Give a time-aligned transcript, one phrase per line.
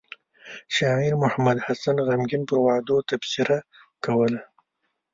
[0.75, 3.57] شاعر محمد حسين غمګين پر وعدو تبصره
[4.03, 4.41] کوله.